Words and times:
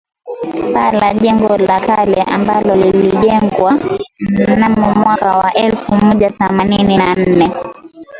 Paa 0.73 0.91
la 1.01 1.09
jengo 1.13 1.57
la 1.57 1.79
kale 1.79 2.21
ambalo 2.23 2.75
lilijengwa 2.75 3.79
mnamo 4.29 4.93
mwaka 4.93 5.37
wa 5.37 5.53
elfu 5.53 5.93
moja 5.95 6.29
themanini 6.29 6.97
na 6.97 7.15
nne 7.15 7.51